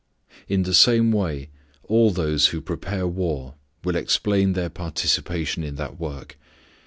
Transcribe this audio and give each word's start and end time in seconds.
In 0.47 0.63
the 0.63 0.73
same 0.73 1.11
way, 1.11 1.51
all 1.83 2.09
those 2.09 2.47
who 2.47 2.59
prepare 2.59 3.05
war 3.05 3.53
will 3.83 3.95
explain 3.95 4.53
their 4.53 4.67
participation 4.67 5.63
in 5.63 5.75
that 5.75 5.99
work. 5.99 6.39